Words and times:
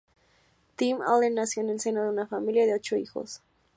Tim 0.77 0.99
Allen 1.03 1.35
nació 1.35 1.61
en 1.61 1.69
el 1.69 1.79
seno 1.79 2.03
de 2.03 2.09
una 2.09 2.25
familia 2.25 2.65
de 2.65 2.73
ocho 2.73 2.97
hijos. 2.97 3.43